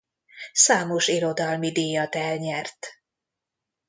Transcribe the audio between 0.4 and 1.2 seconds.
Számos